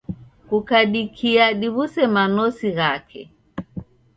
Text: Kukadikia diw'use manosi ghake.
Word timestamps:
Kukadikia 0.47 1.45
diw'use 1.59 2.03
manosi 2.13 2.69
ghake. 2.77 3.21